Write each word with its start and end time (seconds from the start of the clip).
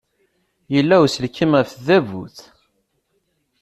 Yella 0.73 0.95
uselkim 1.03 1.51
ɣef 1.57 1.69
tdabut. 1.71 2.37